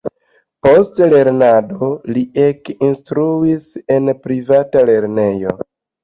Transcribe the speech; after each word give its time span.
Post 0.67 0.99
lernado 1.09 1.89
li 2.15 2.23
ekinstruis 2.43 3.67
en 3.97 4.09
privata 4.23 4.83
lernejo. 4.91 5.55